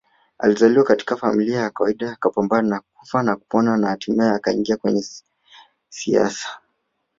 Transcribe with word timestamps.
Alizaliwa 0.39 0.83
katika 0.83 1.17
familia 1.17 1.59
ya 1.59 1.69
kawaida 1.69 2.11
akapambana 2.11 2.81
kufa 2.93 3.23
na 3.23 3.35
kupona 3.35 3.77
na 3.77 3.87
hatimaye 3.87 4.31
akaingia 4.31 4.77
kwenye 4.77 5.03
siasa 5.89 6.49